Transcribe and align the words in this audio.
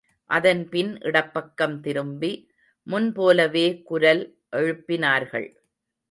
அதன் 0.29 0.69
பின் 0.69 0.99
இடப்பக்கம் 1.01 1.75
திரும்பி, 1.79 2.31
முன் 2.87 3.11
போலவே 3.11 3.81
குரல் 3.81 4.23
எழுப்பினார்கள். 4.51 5.47